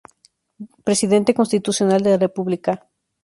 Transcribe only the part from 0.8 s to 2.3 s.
Presidente Constitucional de la